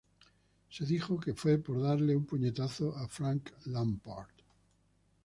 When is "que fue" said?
1.19-1.59